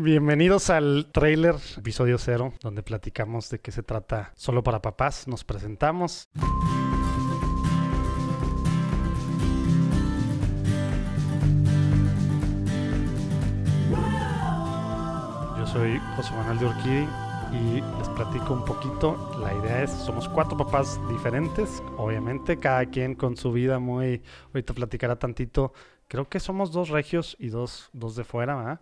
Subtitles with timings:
[0.00, 5.26] Bienvenidos al trailer, episodio cero, donde platicamos de qué se trata solo para papás.
[5.26, 6.28] Nos presentamos.
[15.58, 17.08] Yo soy José Manuel de Urquidi
[17.50, 19.36] y les platico un poquito.
[19.40, 24.22] La idea es, somos cuatro papás diferentes, obviamente, cada quien con su vida muy...
[24.54, 25.72] Ahorita platicará tantito.
[26.06, 28.80] Creo que somos dos regios y dos, dos de fuera, ¿verdad?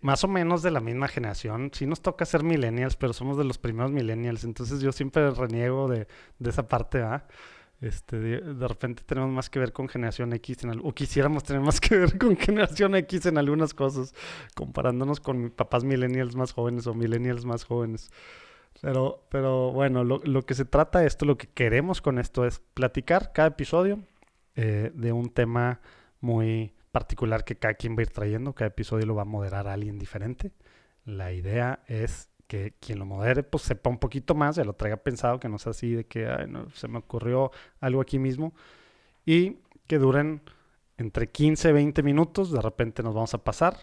[0.00, 1.70] Más o menos de la misma generación.
[1.72, 4.44] Sí nos toca ser millennials, pero somos de los primeros millennials.
[4.44, 6.06] Entonces yo siempre reniego de,
[6.38, 7.24] de esa parte, ¿verdad?
[7.80, 11.80] Este, de, repente tenemos más que ver con generación X en o quisiéramos tener más
[11.80, 14.14] que ver con generación X en algunas cosas,
[14.54, 18.10] comparándonos con papás millennials más jóvenes o millennials más jóvenes.
[18.80, 22.60] Pero, pero bueno, lo, lo que se trata esto, lo que queremos con esto es
[22.74, 24.00] platicar cada episodio
[24.56, 25.80] eh, de un tema
[26.20, 28.54] muy particular que cada quien va a ir trayendo.
[28.54, 30.50] Cada episodio lo va a moderar alguien diferente.
[31.04, 34.96] La idea es que quien lo modere pues sepa un poquito más, ya lo traiga
[34.96, 38.52] pensado, que no sea así de que Ay, no, se me ocurrió algo aquí mismo.
[39.24, 40.42] Y que duren
[40.96, 43.76] entre 15 y 20 minutos, de repente nos vamos a pasar.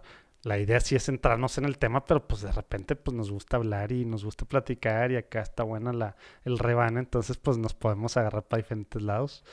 [0.43, 3.57] La idea sí es centrarnos en el tema, pero pues de repente pues nos gusta
[3.57, 7.73] hablar y nos gusta platicar y acá está buena la, el rebane, entonces pues nos
[7.73, 9.45] podemos agarrar para diferentes lados.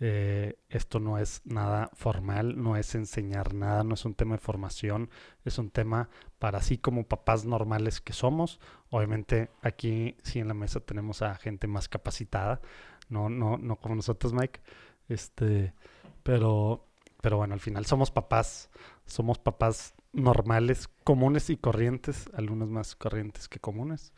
[0.00, 4.40] Eh, esto no es nada formal, no es enseñar nada, no es un tema de
[4.40, 5.08] formación,
[5.44, 8.60] es un tema para así como papás normales que somos.
[8.90, 12.60] Obviamente aquí sí en la mesa tenemos a gente más capacitada,
[13.08, 14.60] no, no, no como nosotros, Mike.
[15.08, 15.74] Este,
[16.22, 16.86] pero,
[17.20, 18.70] pero bueno, al final somos papás,
[19.06, 24.12] somos papás normales, comunes y corrientes, algunos más corrientes que comunes.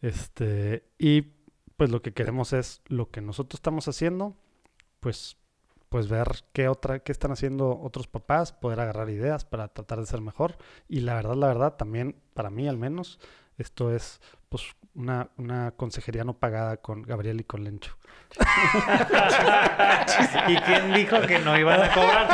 [0.00, 1.22] Este, y
[1.76, 4.36] pues lo que queremos es lo que nosotros estamos haciendo
[5.00, 5.36] pues,
[5.88, 10.06] pues ver qué otra, qué están haciendo otros papás, poder agarrar ideas para tratar de
[10.06, 10.56] ser mejor.
[10.88, 13.18] Y la verdad, la verdad, también para mí al menos,
[13.56, 17.96] esto es pues una, una consejería no pagada con Gabriel y con Lencho.
[20.48, 22.28] ¿Y quién dijo que no iban a cobrar?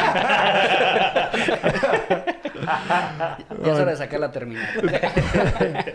[2.64, 4.66] ya es hora de sacar la terminal.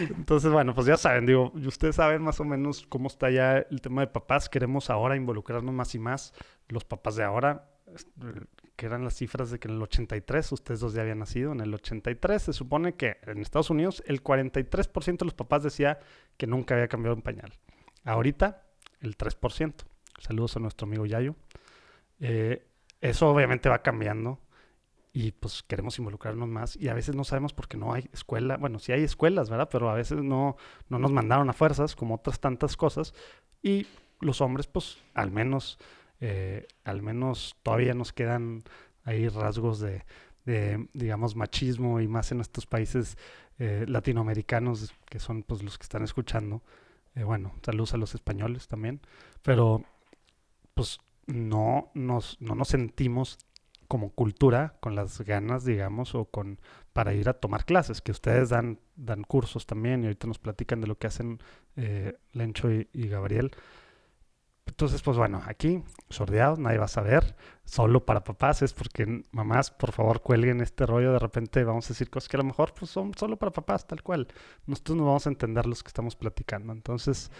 [0.00, 3.80] Entonces, bueno, pues ya saben, digo, ustedes saben más o menos cómo está ya el
[3.80, 4.48] tema de papás.
[4.48, 6.32] Queremos ahora involucrarnos más y más.
[6.68, 7.68] Los papás de ahora,
[8.76, 11.60] que eran las cifras de que en el 83, ustedes dos ya habían nacido, en
[11.60, 15.98] el 83 se supone que en Estados Unidos el 43% de los papás decía
[16.36, 17.52] que nunca había cambiado un pañal.
[18.04, 18.62] Ahorita,
[19.00, 19.74] el 3%.
[20.20, 21.34] Saludos a nuestro amigo Yayo.
[22.20, 22.66] Eh,
[23.00, 24.40] eso obviamente va cambiando
[25.20, 28.78] y pues queremos involucrarnos más y a veces no sabemos porque no hay escuela, bueno,
[28.78, 29.68] sí hay escuelas, ¿verdad?
[29.68, 30.56] Pero a veces no,
[30.88, 33.14] no nos mandaron a fuerzas como otras tantas cosas
[33.60, 33.88] y
[34.20, 35.80] los hombres pues al menos,
[36.20, 38.62] eh, al menos todavía nos quedan
[39.02, 40.04] ahí rasgos de,
[40.92, 43.18] digamos, machismo y más en estos países
[43.58, 46.62] eh, latinoamericanos que son pues los que están escuchando.
[47.16, 49.00] Eh, bueno, saludos a los españoles también,
[49.42, 49.82] pero
[50.74, 53.36] pues no nos, no nos sentimos
[53.88, 56.60] como cultura, con las ganas, digamos, o con
[56.92, 60.80] para ir a tomar clases, que ustedes dan, dan cursos también y ahorita nos platican
[60.80, 61.38] de lo que hacen
[61.76, 63.52] eh, Lencho y, y, Gabriel.
[64.66, 69.70] Entonces, pues bueno, aquí, sordeados, nadie va a saber, solo para papás, es porque mamás,
[69.70, 72.74] por favor, cuelguen este rollo, de repente vamos a decir cosas que a lo mejor
[72.74, 74.28] pues, son solo para papás, tal cual.
[74.66, 76.72] Nosotros no vamos a entender los que estamos platicando.
[76.72, 77.30] Entonces,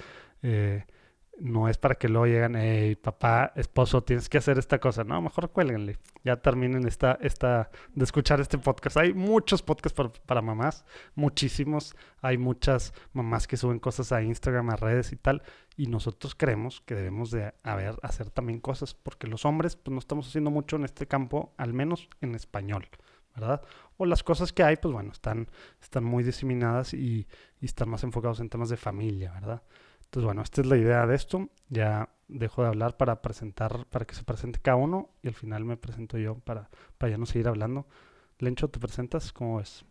[0.43, 0.85] eh,
[1.41, 5.05] no es para que luego lleguen, hey, papá, esposo, tienes que hacer esta cosa.
[5.05, 5.99] No, mejor cuélguenle.
[6.25, 8.97] Ya terminen esta, esta, de escuchar este podcast.
[8.97, 10.85] Hay muchos podcasts para, para, mamás,
[11.15, 11.95] muchísimos.
[12.21, 15.43] Hay muchas mamás que suben cosas a Instagram, a redes y tal.
[15.77, 20.01] Y nosotros creemos que debemos de haber, hacer también cosas, porque los hombres pues, no
[20.01, 22.89] estamos haciendo mucho en este campo, al menos en español,
[23.35, 23.63] ¿verdad?
[23.97, 25.49] O las cosas que hay, pues bueno, están,
[25.81, 27.29] están muy diseminadas y,
[27.61, 29.63] y están más enfocados en temas de familia, ¿verdad?
[30.09, 31.51] Entonces, bueno, esta es la idea de esto.
[31.69, 35.67] Ya dejo de hablar para presentar, para que se presente cada uno y al final
[35.67, 37.87] me presento yo para, para ya no seguir hablando.
[38.39, 39.35] Lencho, ¿te presentas?
[39.35, 39.85] ¿Cómo ves?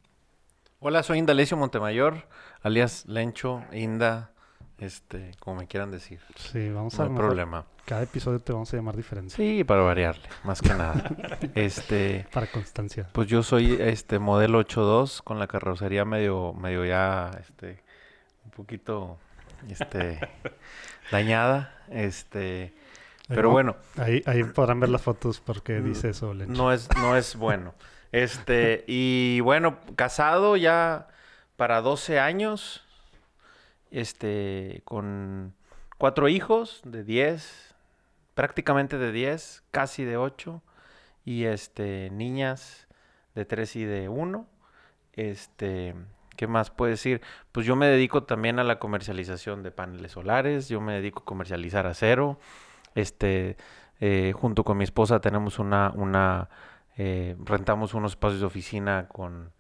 [0.80, 2.28] Hola, soy Indalecio Montemayor,
[2.64, 4.32] alias Lencho, Inda,
[4.80, 6.20] este, como me quieran decir.
[6.36, 7.66] Sí, vamos no a hay problema.
[7.86, 9.36] Cada episodio te vamos a llamar diferente.
[9.36, 11.16] Sí, para variarle, más que nada.
[11.54, 13.08] este, para constancia.
[13.12, 17.84] Pues yo soy este modelo 82 con la carrocería medio medio ya este
[18.46, 19.20] un poquito
[19.70, 20.20] este,
[21.12, 21.74] dañada.
[21.90, 22.74] Este,
[23.28, 26.54] pero Ahí- bueno, Ahí, ahí podrán ver las fotos porque dice eso, Lencho.
[26.54, 27.74] no es, no es bueno.
[28.12, 31.08] Este, y bueno, casado ya
[31.58, 32.84] para 12 años,
[33.92, 35.54] este, con
[35.98, 37.76] cuatro hijos de 10,
[38.34, 40.62] prácticamente de 10, casi de 8,
[41.26, 42.88] y este, niñas
[43.36, 44.48] de tres y de uno.
[45.14, 45.96] Este,
[46.38, 47.22] ¿qué más puedo decir?
[47.52, 51.26] Pues yo me dedico también a la comercialización de paneles solares, yo me dedico a
[51.26, 52.40] comercializar acero.
[52.96, 53.58] Este,
[54.00, 56.50] eh, junto con mi esposa tenemos una, una
[56.98, 59.52] eh, rentamos unos espacios de oficina con,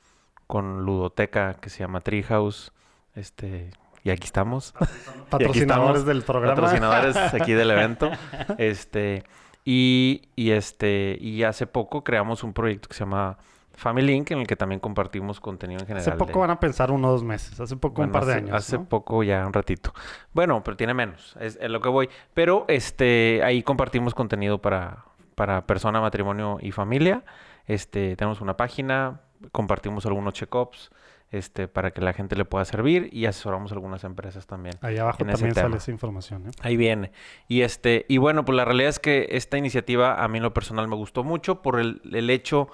[0.47, 2.71] con ludoteca que se llama Treehouse.
[3.15, 3.71] Este,
[4.03, 4.73] y aquí estamos.
[5.29, 6.55] Patrocinadores del programa.
[6.55, 8.09] Patrocinadores aquí del evento.
[8.57, 9.23] Este,
[9.65, 13.37] y, y, este, y hace poco creamos un proyecto que se llama
[13.77, 16.09] Family Link, en el que también compartimos contenido en general.
[16.09, 18.39] Hace poco van a pensar uno o dos meses, hace poco un par de hace,
[18.39, 18.55] años.
[18.55, 18.85] Hace ¿no?
[18.85, 19.93] poco ya un ratito.
[20.33, 22.09] Bueno, pero tiene menos, es, es lo que voy.
[22.33, 27.23] Pero este, ahí compartimos contenido para, para persona, matrimonio y familia.
[27.67, 29.21] Este, tenemos una página,
[29.51, 30.89] compartimos algunos check-ups
[31.29, 34.75] este, para que la gente le pueda servir y asesoramos algunas empresas también.
[34.81, 36.47] Ahí abajo también sale esa información.
[36.47, 36.51] ¿eh?
[36.61, 37.11] Ahí viene.
[37.47, 40.53] Y este, y bueno, pues la realidad es que esta iniciativa a mí en lo
[40.53, 42.69] personal me gustó mucho por el, el hecho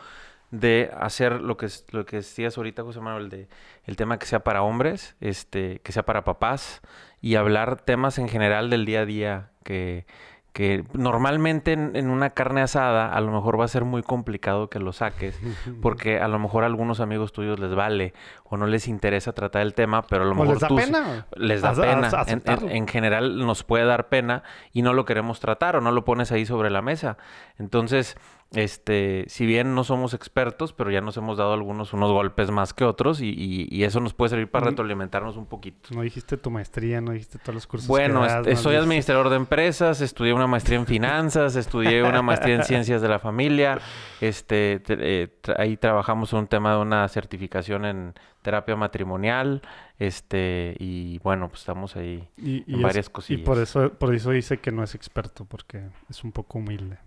[0.53, 3.47] de hacer lo que es- lo que decías ahorita, José Manuel, de
[3.85, 6.81] el tema que sea para hombres, este, que sea para papás,
[7.21, 10.05] y hablar temas en general del día a día que,
[10.51, 14.69] que normalmente en, en una carne asada a lo mejor va a ser muy complicado
[14.69, 15.39] que lo saques,
[15.81, 18.13] porque a lo mejor a algunos amigos tuyos les vale
[18.43, 20.75] o no les interesa tratar el tema, pero a lo O mejor les da tú
[20.75, 21.25] pena.
[21.35, 22.11] les da pena.
[22.27, 26.05] En- en general nos puede dar pena y no lo queremos tratar o no lo
[26.05, 27.17] pones ahí sobre la mesa.
[27.57, 28.15] Entonces,
[28.53, 32.73] este, si bien no somos expertos, pero ya nos hemos dado algunos unos golpes más
[32.73, 35.89] que otros y, y- y eso nos puede servir para retroalimentarnos un poquito.
[35.93, 37.87] No dijiste tu maestría, no dijiste todos los cursos.
[37.87, 42.21] Bueno, que das, no soy administrador de empresas, estudié una maestría en finanzas, estudié una
[42.21, 43.79] maestría en ciencias de la familia,
[44.21, 48.13] este, te- eh, tra- ahí trabajamos en un tema de una certificación en
[48.43, 49.61] terapia matrimonial,
[49.99, 53.45] este, y bueno, pues estamos ahí Y, y en es- varias y cosillas.
[53.45, 56.97] por eso, por eso dice que no es experto, porque es un poco humilde.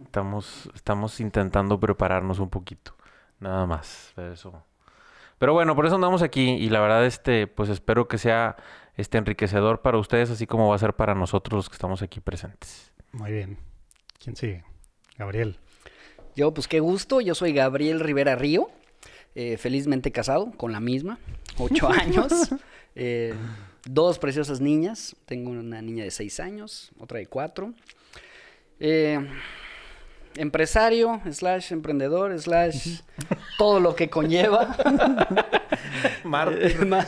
[0.00, 2.94] Estamos, estamos intentando prepararnos un poquito,
[3.40, 4.12] nada más.
[4.14, 4.64] Pero, eso.
[5.38, 8.56] pero bueno, por eso andamos aquí y la verdad, este, pues espero que sea
[8.96, 12.20] este enriquecedor para ustedes, así como va a ser para nosotros los que estamos aquí
[12.20, 12.92] presentes.
[13.12, 13.58] Muy bien.
[14.22, 14.64] ¿Quién sigue?
[15.18, 15.58] Gabriel.
[16.34, 17.20] Yo, pues qué gusto.
[17.20, 18.70] Yo soy Gabriel Rivera Río,
[19.34, 21.18] eh, felizmente casado con la misma,
[21.58, 22.32] ocho años,
[22.94, 23.34] eh,
[23.84, 25.16] dos preciosas niñas.
[25.26, 27.74] Tengo una niña de seis años, otra de cuatro.
[28.80, 29.18] Eh,
[30.36, 33.00] empresario, slash emprendedor, slash
[33.58, 34.76] todo lo que conlleva.
[36.24, 37.06] Eh, ma-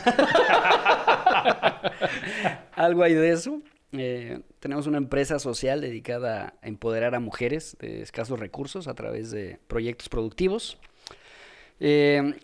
[2.73, 3.61] Algo hay de eso.
[3.93, 9.31] Eh, tenemos una empresa social dedicada a empoderar a mujeres de escasos recursos a través
[9.31, 10.77] de proyectos productivos.
[11.79, 12.35] Eh,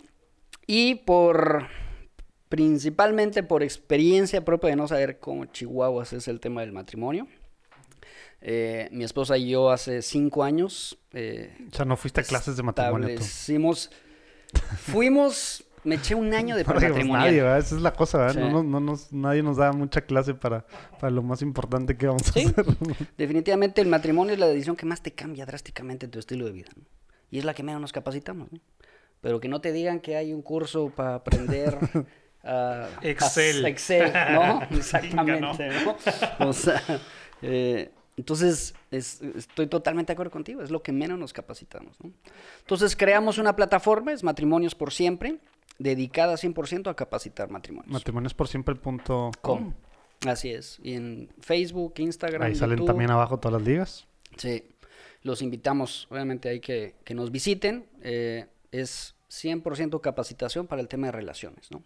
[0.67, 1.67] y por
[2.49, 7.27] principalmente por experiencia propia de no saber cómo chihuahuas es el tema del matrimonio.
[8.43, 12.57] Eh, mi esposa y yo hace cinco años eh, O sea, no fuiste a clases
[12.57, 13.13] de matrimonio tú.
[13.13, 13.91] establecimos,
[14.77, 17.27] fuimos, me eché un año de No prematrimonial.
[17.27, 17.59] nadie, ¿verdad?
[17.59, 18.33] Esa es la cosa, ¿verdad?
[18.33, 18.39] Sí.
[18.39, 20.65] No, nos- no nos, nadie nos da mucha clase para,
[20.99, 22.45] para lo más importante que vamos a Sí.
[22.45, 22.65] hacer.
[23.17, 26.69] Definitivamente el matrimonio es la decisión que más te cambia drásticamente tu estilo de vida.
[26.75, 26.83] ¿no?
[27.29, 28.51] Y es la que menos nos capacitamos.
[28.51, 28.59] ¿no?
[29.21, 31.77] Pero que no te digan que hay un curso para aprender
[32.43, 32.87] a...
[33.03, 33.65] Excel.
[33.65, 34.61] Excel, ¿no?
[34.71, 35.95] Exactamente, ¿no?
[36.39, 36.81] O sea,
[37.43, 40.61] eh, entonces es- estoy totalmente de acuerdo contigo.
[40.61, 41.95] Es lo que menos nos capacitamos.
[42.01, 42.11] ¿no?
[42.59, 45.39] Entonces creamos una plataforma, es Matrimonios por Siempre,
[45.79, 47.91] dedicada 100% a capacitar matrimonios.
[47.91, 49.73] Matrimonios por siempre punto com.
[50.27, 50.77] Así es.
[50.83, 52.87] Y en Facebook, Instagram, Ahí salen YouTube.
[52.87, 54.07] también abajo todas las ligas.
[54.37, 54.63] Sí,
[55.23, 57.87] los invitamos, obviamente hay que, que nos visiten.
[58.03, 61.83] eh, es 100% capacitación para el tema de relaciones, ¿no?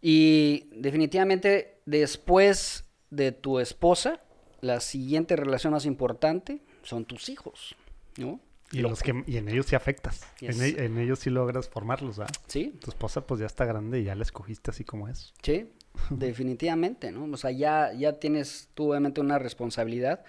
[0.00, 4.20] Y definitivamente después de tu esposa,
[4.64, 7.76] la siguiente relación más importante son tus hijos,
[8.16, 8.40] ¿no?
[8.72, 10.26] Y, los que, y en ellos sí afectas.
[10.40, 10.60] Yes.
[10.60, 12.34] En, en ellos sí logras formarlos, ¿verdad?
[12.48, 15.32] Sí, Tu esposa pues ya está grande y ya la escogiste así como es.
[15.42, 15.70] Sí,
[16.10, 17.32] definitivamente, ¿no?
[17.32, 20.24] O sea, ya, ya tienes tú obviamente una responsabilidad.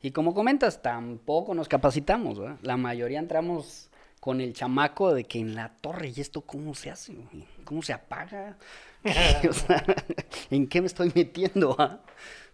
[0.00, 2.58] Y como comentas, tampoco nos capacitamos, ¿verdad?
[2.62, 6.90] La mayoría entramos con el chamaco de que en la torre, ¿y esto cómo se
[6.90, 7.14] hace?
[7.64, 8.56] ¿Cómo se apaga?
[9.48, 9.82] O sea,
[10.50, 11.74] ¿en qué me estoy metiendo?
[11.78, 12.00] ah?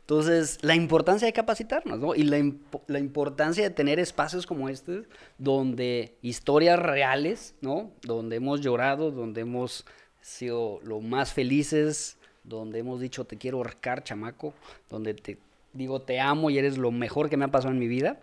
[0.09, 2.15] Entonces, la importancia de capacitarnos, ¿no?
[2.15, 5.03] Y la, impo- la importancia de tener espacios como este,
[5.37, 7.91] donde historias reales, ¿no?
[8.03, 9.85] Donde hemos llorado, donde hemos
[10.21, 14.55] sido lo más felices, donde hemos dicho te quiero ahorcar, chamaco,
[14.89, 15.39] donde te
[15.73, 18.21] digo te amo y eres lo mejor que me ha pasado en mi vida,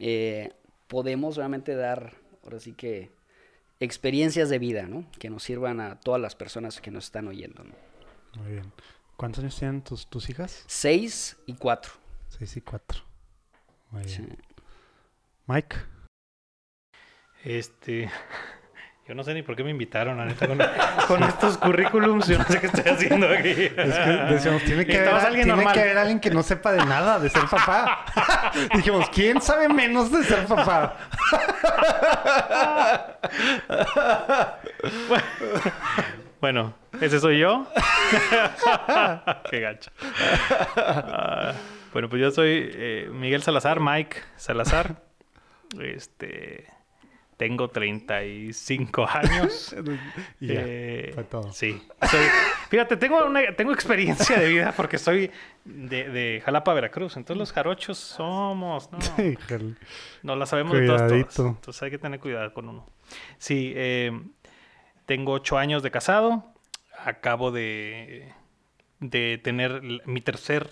[0.00, 0.50] eh,
[0.88, 3.12] podemos realmente dar, ahora sí que,
[3.78, 5.04] experiencias de vida, ¿no?
[5.20, 7.74] Que nos sirvan a todas las personas que nos están oyendo, ¿no?
[8.42, 8.72] Muy bien.
[9.22, 10.64] ¿Cuántos años tienen tus, tus hijas?
[10.66, 11.92] Seis y cuatro.
[12.26, 13.02] Seis y cuatro.
[13.92, 14.26] Muy bien.
[14.28, 14.58] Sí.
[15.46, 15.76] Mike.
[17.44, 18.10] Este.
[19.06, 20.58] Yo no sé ni por qué me invitaron, la neta, con,
[21.06, 22.26] con estos currículums.
[22.26, 23.50] Yo no sé qué estoy haciendo aquí.
[23.50, 25.72] Es que decíamos, tiene que, haber, alguien tiene normal.
[25.72, 28.04] que haber alguien que no sepa de nada de ser papá.
[28.74, 30.96] Dijimos, ¿quién sabe menos de ser papá?
[36.40, 37.66] Bueno, ese soy yo.
[39.50, 39.90] Qué gacho.
[40.76, 41.52] Ah,
[41.92, 45.02] bueno, pues yo soy eh, Miguel Salazar, Mike Salazar.
[45.80, 46.66] Este.
[47.36, 49.74] Tengo 35 años.
[50.38, 51.52] Y ya, Eh, fue todo.
[51.52, 51.82] Sí.
[52.08, 52.26] Soy-
[52.68, 55.30] fíjate, tengo, una, tengo experiencia de vida porque soy
[55.64, 57.16] de, de Jalapa, Veracruz.
[57.16, 58.98] Entonces los jarochos somos, ¿no?
[59.24, 59.74] Híjole.
[60.22, 61.12] No la sabemos de todas, todas.
[61.12, 61.46] Cuidadito.
[61.48, 62.86] Entonces hay que tener cuidado con uno.
[63.38, 64.12] Sí, eh,
[65.06, 66.51] tengo ocho años de casado.
[67.04, 68.32] Acabo de,
[69.00, 70.70] de tener mi tercer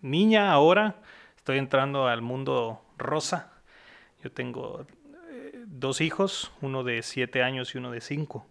[0.00, 1.02] niña ahora.
[1.36, 3.52] Estoy entrando al mundo rosa.
[4.22, 4.86] Yo tengo
[5.30, 8.46] eh, dos hijos, uno de siete años y uno de cinco.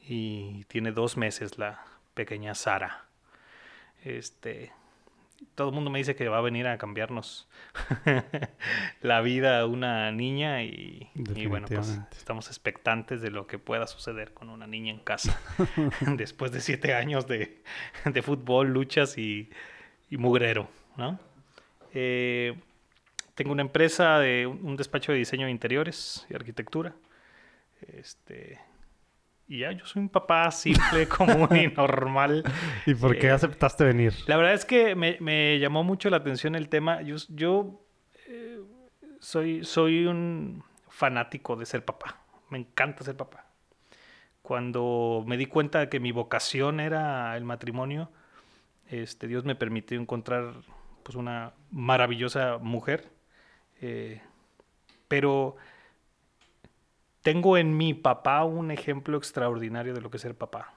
[0.00, 3.06] Y tiene dos meses la pequeña Sara.
[4.04, 4.72] Este,
[5.54, 7.48] todo el mundo me dice que va a venir a cambiarnos
[9.02, 13.86] la vida a una niña y, y bueno, pues estamos expectantes de lo que pueda
[13.86, 15.40] suceder con una niña en casa
[16.16, 17.62] después de siete años de,
[18.04, 19.50] de fútbol, luchas y,
[20.10, 21.18] y mugrero, ¿no?
[21.94, 22.54] Eh,
[23.34, 26.94] tengo una empresa de un despacho de diseño de interiores y arquitectura.
[27.80, 28.58] Este,
[29.52, 32.42] y ya, yo soy un papá simple, común y normal.
[32.86, 34.14] ¿Y por qué Eh, aceptaste venir?
[34.26, 37.02] La verdad es que me, me llamó mucho la atención el tema.
[37.02, 37.84] Yo, yo,
[38.28, 38.60] eh,
[39.20, 42.22] soy, soy un fanático de ser papá.
[42.48, 43.44] Me encanta ser papá.
[44.40, 48.10] Cuando me di cuenta de que mi vocación era el matrimonio,
[48.88, 50.54] este, Dios me permitió encontrar
[51.02, 53.10] pues, una maravillosa mujer.
[53.82, 54.22] eh,
[55.08, 55.56] pero
[57.22, 60.74] tengo en mi papá un ejemplo extraordinario de lo que es ser papá.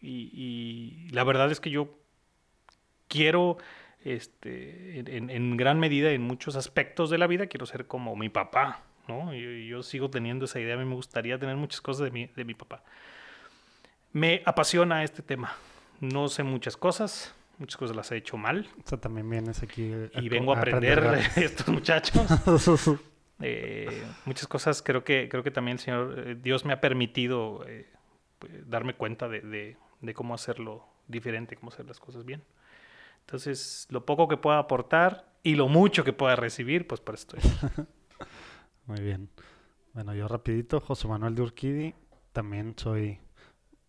[0.00, 1.88] Y, y la verdad es que yo
[3.08, 3.58] quiero,
[4.04, 8.82] este, en, gran medida, en muchos aspectos de la vida, quiero ser como mi papá,
[9.08, 9.34] ¿no?
[9.34, 12.26] Y yo, sigo teniendo esa idea, a mí me gustaría tener muchas cosas de mi,
[12.26, 12.82] de mi papá.
[14.12, 15.52] Me apasiona este tema.
[16.00, 19.92] No sé muchas cosas, muchas cosas las he hecho mal O sea, también vienes aquí
[20.14, 21.36] y co- vengo a aprender de gratis.
[21.38, 22.22] estos muchachos.
[23.40, 27.64] Eh, muchas cosas creo que creo que también el Señor eh, Dios me ha permitido
[27.68, 27.88] eh,
[28.38, 32.42] pues, darme cuenta de, de- de cómo hacerlo diferente, cómo hacer las cosas bien.
[33.20, 37.36] Entonces, lo poco que pueda aportar y lo mucho que pueda recibir, pues para esto.
[38.86, 39.28] Muy bien.
[39.92, 41.94] Bueno, yo rapidito, José Manuel de Urquidi.
[42.32, 43.18] También soy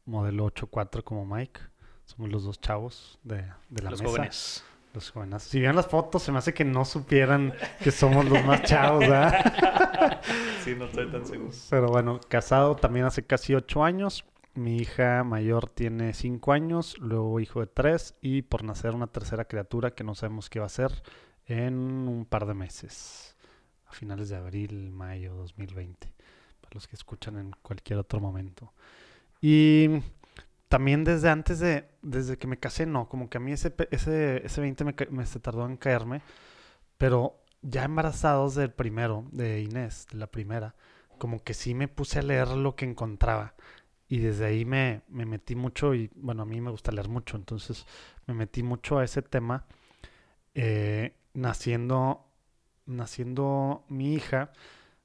[0.05, 1.59] modelo 8-4 como Mike.
[2.05, 4.11] Somos los dos chavos de, de la los mesa.
[4.11, 4.65] jóvenes.
[4.93, 5.43] Los jóvenes.
[5.43, 7.53] Si vieran las fotos, se me hace que no supieran
[7.83, 10.21] que somos los más chavos, ¿verdad?
[10.63, 11.51] Sí, no estoy tan seguro.
[11.69, 14.25] Pero bueno, casado también hace casi ocho años.
[14.55, 19.45] Mi hija mayor tiene cinco años, luego hijo de tres y por nacer una tercera
[19.45, 20.91] criatura que no sabemos qué va a ser
[21.45, 23.37] en un par de meses,
[23.87, 26.13] a finales de abril, mayo 2020,
[26.61, 28.73] para los que escuchan en cualquier otro momento.
[29.41, 30.01] Y
[30.69, 34.45] también desde antes de, desde que me casé, no, como que a mí ese, ese,
[34.45, 36.21] ese 20 me, me se tardó en caerme,
[36.97, 40.75] pero ya embarazados del primero, de Inés, de la primera,
[41.17, 43.55] como que sí me puse a leer lo que encontraba.
[44.07, 47.37] Y desde ahí me, me metí mucho y bueno, a mí me gusta leer mucho,
[47.37, 47.85] entonces
[48.27, 49.65] me metí mucho a ese tema.
[50.55, 52.25] eh, naciendo,
[52.85, 54.51] naciendo mi hija,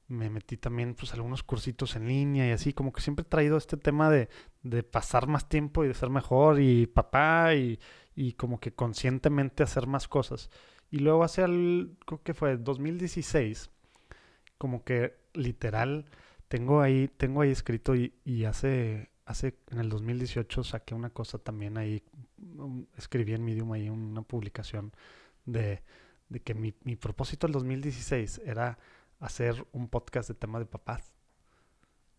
[0.09, 3.57] me metí también pues algunos cursitos en línea y así, como que siempre he traído
[3.57, 4.29] este tema de,
[4.65, 7.79] de pasar más tiempo y de ser mejor y papá y,
[8.17, 10.51] y como que conscientemente hacer más cosas.
[10.91, 13.71] Y luego hacia el, creo que fue 2016,
[14.59, 16.07] como que literal,
[16.49, 21.39] tengo ahí, tengo ahí escrito y, y hace, hace, en el 2018 saqué una cosa
[21.39, 22.03] también ahí,
[22.97, 24.93] escribí en Medium ahí una publicación
[25.45, 25.83] de,
[26.29, 28.79] de que mi, mi propósito del 2016 era
[29.21, 31.13] hacer un podcast de tema de papás.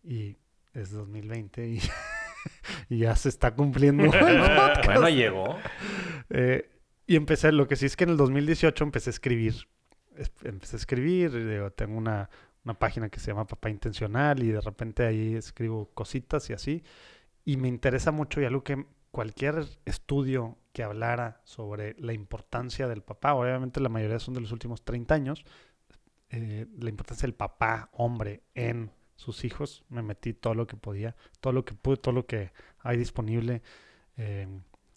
[0.04, 0.36] Y
[0.74, 1.80] es 2020 y,
[2.88, 4.04] y ya se está cumpliendo.
[4.04, 4.84] el podcast.
[4.86, 5.58] Bueno, llegó.
[6.30, 6.68] Eh,
[7.06, 9.54] y empecé, lo que sí es que en el 2018 empecé a escribir.
[10.16, 12.28] Es- Empecé a escribir, digo, tengo una,
[12.64, 16.82] una página que se llama Papá Intencional y de repente ahí escribo cositas y así.
[17.44, 23.02] Y me interesa mucho y algo que cualquier estudio que hablara sobre la importancia del
[23.02, 25.44] papá, obviamente la mayoría son de los últimos 30 años,
[26.28, 31.16] eh, la importancia del papá, hombre, en sus hijos, me metí todo lo que podía,
[31.40, 33.62] todo lo que pude, todo lo que hay disponible.
[34.16, 34.48] eh,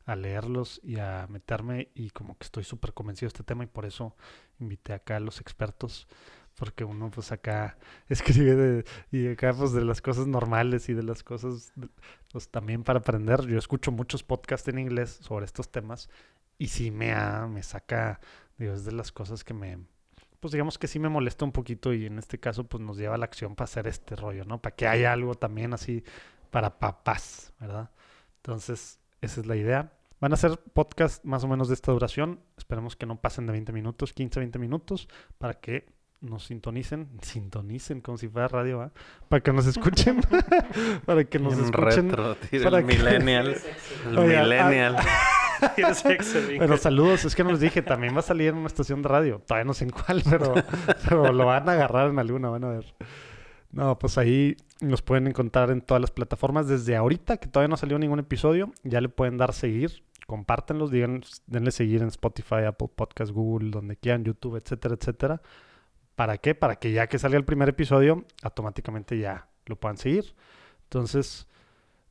[0.05, 3.67] a leerlos y a meterme y como que estoy súper convencido de este tema y
[3.67, 4.15] por eso
[4.59, 6.07] invité acá a los expertos
[6.55, 7.77] porque uno pues acá
[8.09, 11.73] escribe de, y acá pues de las cosas normales y de las cosas
[12.31, 13.45] pues también para aprender.
[13.47, 16.09] Yo escucho muchos podcasts en inglés sobre estos temas
[16.57, 17.13] y sí me,
[17.47, 18.19] me saca,
[18.57, 19.77] digo, es de las cosas que me,
[20.39, 23.15] pues digamos que sí me molesta un poquito y en este caso pues nos lleva
[23.15, 24.62] a la acción para hacer este rollo, ¿no?
[24.62, 26.03] Para que haya algo también así
[26.51, 27.91] para papás, ¿verdad?
[28.38, 29.93] Entonces, esa es la idea.
[30.19, 32.41] Van a ser podcasts más o menos de esta duración.
[32.58, 35.88] Esperemos que no pasen de 20 minutos, 15, 20 minutos, para que
[36.22, 38.91] nos sintonicen, sintonicen como si fuera radio, ¿va?
[39.27, 40.22] para que nos escuchen,
[41.05, 42.10] para que nos escuchen.
[42.10, 43.55] Retro, para el millennial,
[44.08, 44.98] el Oye, millennial.
[46.60, 49.10] Pero saludos, es que no les dije, también va a salir en una estación de
[49.10, 50.54] radio, todavía no sé en cuál, pero,
[51.10, 52.96] pero lo van a agarrar en alguna, van a ver.
[53.72, 57.78] No, pues ahí nos pueden encontrar en todas las plataformas desde ahorita, que todavía no
[57.78, 62.89] salió ningún episodio, ya le pueden dar seguir, compártenlos, digan, denle seguir en Spotify, Apple
[62.96, 65.42] Podcast, Google, donde quieran, YouTube, etcétera, etcétera.
[66.16, 66.56] ¿Para qué?
[66.56, 70.36] Para que ya que salga el primer episodio, automáticamente ya lo puedan seguir.
[70.84, 71.48] Entonces,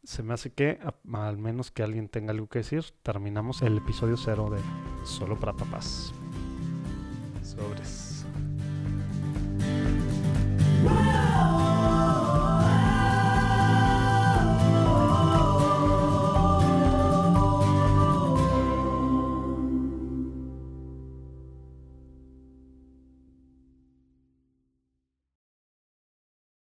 [0.05, 0.79] se me hace que,
[1.13, 4.61] al menos que alguien tenga algo que decir, terminamos el episodio cero de
[5.07, 6.13] Solo para Papás.
[7.43, 8.08] Sobres.